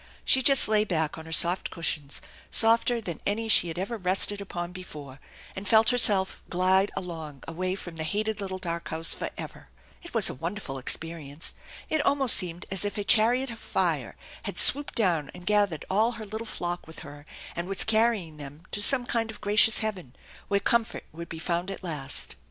[0.25, 4.41] She just lay back on her soft cushions, softer than any she had ever rested
[4.41, 5.19] upon before,
[5.55, 9.69] and felt herself glide along away from the hated little dark house forever!
[10.01, 11.53] It was a wonderful ex perience.
[11.87, 16.13] It almost seemed as if a chariot of fire had swooped down and gathered all
[16.13, 20.15] her little flock with her, and was carrying them tc some kind of gracious heaven
[20.47, 22.35] where comfort would be found at last.